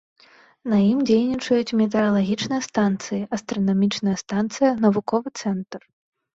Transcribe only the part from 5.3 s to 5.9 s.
цэнтр.